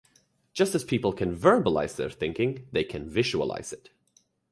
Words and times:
Just 0.51 0.73
as 0.73 0.83
people 0.83 1.13
can 1.13 1.35
'verbalize' 1.37 1.95
their 1.95 2.09
thinking, 2.09 2.67
they 2.71 2.83
can 2.83 3.07
'visualize' 3.07 3.71
it. 3.71 3.91